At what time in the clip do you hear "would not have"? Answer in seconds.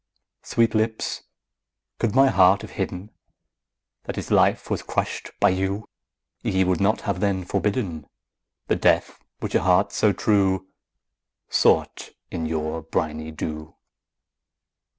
6.63-7.19